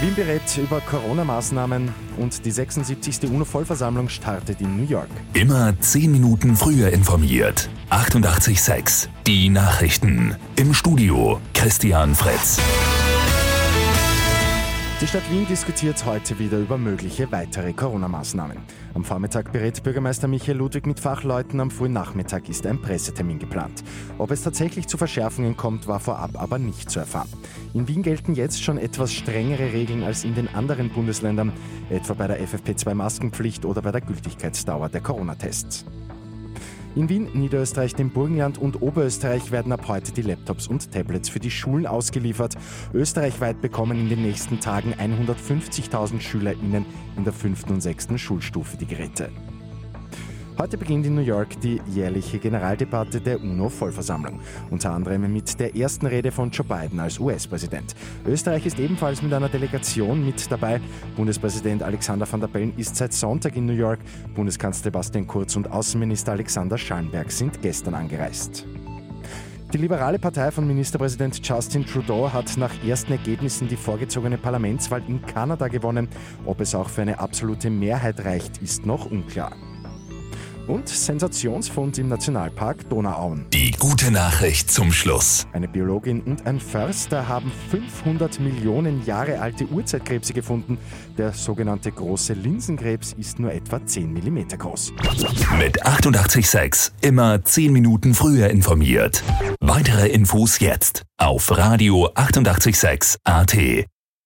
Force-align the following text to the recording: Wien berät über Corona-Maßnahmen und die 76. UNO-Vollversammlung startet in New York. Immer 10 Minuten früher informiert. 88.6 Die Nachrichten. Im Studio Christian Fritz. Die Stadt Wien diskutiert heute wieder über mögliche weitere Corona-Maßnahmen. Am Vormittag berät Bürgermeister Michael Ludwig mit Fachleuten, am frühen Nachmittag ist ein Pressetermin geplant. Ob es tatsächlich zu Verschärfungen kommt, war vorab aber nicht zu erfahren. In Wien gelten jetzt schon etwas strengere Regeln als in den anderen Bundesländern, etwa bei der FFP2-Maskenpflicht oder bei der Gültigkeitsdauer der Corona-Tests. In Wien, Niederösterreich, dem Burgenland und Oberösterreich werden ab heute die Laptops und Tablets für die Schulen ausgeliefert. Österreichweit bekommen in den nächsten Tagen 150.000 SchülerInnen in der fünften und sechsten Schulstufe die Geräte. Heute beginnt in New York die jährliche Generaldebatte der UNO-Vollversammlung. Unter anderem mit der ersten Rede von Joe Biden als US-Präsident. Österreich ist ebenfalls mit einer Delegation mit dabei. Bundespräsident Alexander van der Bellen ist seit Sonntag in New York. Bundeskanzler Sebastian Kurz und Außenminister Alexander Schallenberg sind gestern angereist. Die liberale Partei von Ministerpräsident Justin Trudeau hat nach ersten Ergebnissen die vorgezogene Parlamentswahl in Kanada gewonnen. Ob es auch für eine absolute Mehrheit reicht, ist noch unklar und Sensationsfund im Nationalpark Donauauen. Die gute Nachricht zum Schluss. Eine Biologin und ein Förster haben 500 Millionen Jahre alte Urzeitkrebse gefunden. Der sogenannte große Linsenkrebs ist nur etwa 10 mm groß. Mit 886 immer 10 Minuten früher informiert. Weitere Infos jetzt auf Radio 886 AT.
Wien 0.00 0.14
berät 0.14 0.42
über 0.56 0.80
Corona-Maßnahmen 0.80 1.92
und 2.18 2.44
die 2.44 2.52
76. 2.52 3.24
UNO-Vollversammlung 3.24 4.08
startet 4.08 4.60
in 4.60 4.76
New 4.76 4.88
York. 4.88 5.08
Immer 5.34 5.74
10 5.80 6.12
Minuten 6.12 6.56
früher 6.56 6.90
informiert. 6.90 7.68
88.6 7.90 9.08
Die 9.26 9.48
Nachrichten. 9.48 10.36
Im 10.54 10.72
Studio 10.72 11.40
Christian 11.52 12.14
Fritz. 12.14 12.60
Die 15.00 15.06
Stadt 15.06 15.30
Wien 15.30 15.46
diskutiert 15.46 16.04
heute 16.06 16.40
wieder 16.40 16.58
über 16.58 16.76
mögliche 16.76 17.30
weitere 17.30 17.72
Corona-Maßnahmen. 17.72 18.56
Am 18.94 19.04
Vormittag 19.04 19.52
berät 19.52 19.80
Bürgermeister 19.84 20.26
Michael 20.26 20.56
Ludwig 20.56 20.86
mit 20.86 20.98
Fachleuten, 20.98 21.60
am 21.60 21.70
frühen 21.70 21.92
Nachmittag 21.92 22.48
ist 22.48 22.66
ein 22.66 22.82
Pressetermin 22.82 23.38
geplant. 23.38 23.84
Ob 24.18 24.32
es 24.32 24.42
tatsächlich 24.42 24.88
zu 24.88 24.98
Verschärfungen 24.98 25.56
kommt, 25.56 25.86
war 25.86 26.00
vorab 26.00 26.42
aber 26.42 26.58
nicht 26.58 26.90
zu 26.90 26.98
erfahren. 26.98 27.28
In 27.74 27.86
Wien 27.86 28.02
gelten 28.02 28.34
jetzt 28.34 28.60
schon 28.60 28.76
etwas 28.76 29.12
strengere 29.12 29.72
Regeln 29.72 30.02
als 30.02 30.24
in 30.24 30.34
den 30.34 30.48
anderen 30.48 30.90
Bundesländern, 30.90 31.52
etwa 31.90 32.14
bei 32.14 32.26
der 32.26 32.40
FFP2-Maskenpflicht 32.40 33.64
oder 33.66 33.82
bei 33.82 33.92
der 33.92 34.00
Gültigkeitsdauer 34.00 34.88
der 34.88 35.00
Corona-Tests. 35.00 35.86
In 36.98 37.08
Wien, 37.08 37.28
Niederösterreich, 37.32 37.94
dem 37.94 38.10
Burgenland 38.10 38.58
und 38.58 38.82
Oberösterreich 38.82 39.52
werden 39.52 39.70
ab 39.70 39.86
heute 39.86 40.10
die 40.10 40.22
Laptops 40.22 40.66
und 40.66 40.90
Tablets 40.90 41.28
für 41.28 41.38
die 41.38 41.48
Schulen 41.48 41.86
ausgeliefert. 41.86 42.56
Österreichweit 42.92 43.60
bekommen 43.60 44.00
in 44.00 44.08
den 44.08 44.22
nächsten 44.22 44.58
Tagen 44.58 44.94
150.000 44.94 46.20
SchülerInnen 46.20 46.84
in 47.16 47.22
der 47.22 47.32
fünften 47.32 47.74
und 47.74 47.82
sechsten 47.82 48.18
Schulstufe 48.18 48.76
die 48.76 48.86
Geräte. 48.86 49.30
Heute 50.58 50.76
beginnt 50.76 51.06
in 51.06 51.14
New 51.14 51.20
York 51.20 51.60
die 51.60 51.80
jährliche 51.86 52.40
Generaldebatte 52.40 53.20
der 53.20 53.40
UNO-Vollversammlung. 53.40 54.40
Unter 54.70 54.90
anderem 54.90 55.32
mit 55.32 55.60
der 55.60 55.76
ersten 55.76 56.04
Rede 56.06 56.32
von 56.32 56.50
Joe 56.50 56.66
Biden 56.66 56.98
als 56.98 57.20
US-Präsident. 57.20 57.94
Österreich 58.26 58.66
ist 58.66 58.80
ebenfalls 58.80 59.22
mit 59.22 59.32
einer 59.32 59.48
Delegation 59.48 60.26
mit 60.26 60.50
dabei. 60.50 60.80
Bundespräsident 61.14 61.84
Alexander 61.84 62.26
van 62.28 62.40
der 62.40 62.48
Bellen 62.48 62.72
ist 62.76 62.96
seit 62.96 63.12
Sonntag 63.12 63.54
in 63.54 63.66
New 63.66 63.72
York. 63.72 64.00
Bundeskanzler 64.34 64.86
Sebastian 64.86 65.28
Kurz 65.28 65.54
und 65.54 65.70
Außenminister 65.70 66.32
Alexander 66.32 66.76
Schallenberg 66.76 67.30
sind 67.30 67.62
gestern 67.62 67.94
angereist. 67.94 68.66
Die 69.72 69.78
liberale 69.78 70.18
Partei 70.18 70.50
von 70.50 70.66
Ministerpräsident 70.66 71.38
Justin 71.46 71.86
Trudeau 71.86 72.32
hat 72.32 72.56
nach 72.56 72.72
ersten 72.84 73.12
Ergebnissen 73.12 73.68
die 73.68 73.76
vorgezogene 73.76 74.38
Parlamentswahl 74.38 75.02
in 75.06 75.24
Kanada 75.24 75.68
gewonnen. 75.68 76.08
Ob 76.46 76.60
es 76.60 76.74
auch 76.74 76.88
für 76.88 77.02
eine 77.02 77.20
absolute 77.20 77.70
Mehrheit 77.70 78.24
reicht, 78.24 78.60
ist 78.60 78.86
noch 78.86 79.08
unklar 79.08 79.52
und 80.68 80.88
Sensationsfund 80.88 81.98
im 81.98 82.08
Nationalpark 82.08 82.88
Donauauen. 82.88 83.46
Die 83.52 83.72
gute 83.72 84.10
Nachricht 84.10 84.70
zum 84.70 84.92
Schluss. 84.92 85.46
Eine 85.52 85.68
Biologin 85.68 86.20
und 86.22 86.46
ein 86.46 86.60
Förster 86.60 87.26
haben 87.26 87.50
500 87.70 88.40
Millionen 88.40 89.04
Jahre 89.04 89.40
alte 89.40 89.66
Urzeitkrebse 89.66 90.32
gefunden. 90.32 90.78
Der 91.16 91.32
sogenannte 91.32 91.90
große 91.90 92.34
Linsenkrebs 92.34 93.14
ist 93.14 93.38
nur 93.38 93.52
etwa 93.52 93.84
10 93.84 94.12
mm 94.12 94.48
groß. 94.58 94.92
Mit 95.58 95.84
886 95.84 96.92
immer 97.00 97.44
10 97.44 97.72
Minuten 97.72 98.14
früher 98.14 98.50
informiert. 98.50 99.22
Weitere 99.60 100.08
Infos 100.08 100.60
jetzt 100.60 101.04
auf 101.16 101.56
Radio 101.56 102.10
886 102.14 103.16
AT. 103.24 103.56